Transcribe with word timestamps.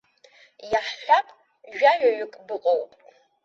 Иаҳҳәап, 0.71 1.27
жәаҩаҩык 1.77 2.33
быҟоуп. 2.47 2.91